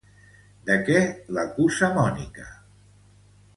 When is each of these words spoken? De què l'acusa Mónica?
De 0.69 0.77
què 0.87 0.97
l'acusa 1.37 1.91
Mónica? 1.99 2.49